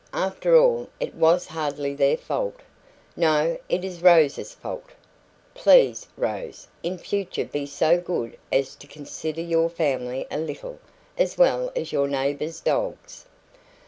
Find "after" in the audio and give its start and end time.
0.15-0.57